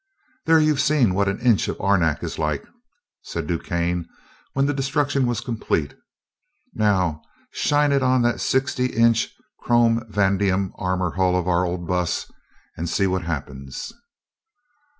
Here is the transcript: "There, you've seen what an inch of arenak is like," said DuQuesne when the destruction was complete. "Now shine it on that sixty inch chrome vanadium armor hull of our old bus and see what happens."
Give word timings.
"There, 0.47 0.59
you've 0.59 0.81
seen 0.81 1.13
what 1.13 1.27
an 1.27 1.37
inch 1.41 1.67
of 1.67 1.77
arenak 1.79 2.23
is 2.23 2.39
like," 2.39 2.65
said 3.21 3.45
DuQuesne 3.45 4.07
when 4.53 4.65
the 4.65 4.73
destruction 4.73 5.27
was 5.27 5.41
complete. 5.41 5.93
"Now 6.73 7.21
shine 7.51 7.91
it 7.91 8.01
on 8.01 8.23
that 8.23 8.41
sixty 8.41 8.87
inch 8.87 9.31
chrome 9.59 10.03
vanadium 10.09 10.73
armor 10.75 11.11
hull 11.11 11.35
of 11.39 11.47
our 11.47 11.63
old 11.63 11.85
bus 11.85 12.31
and 12.75 12.89
see 12.89 13.05
what 13.05 13.25
happens." 13.25 13.93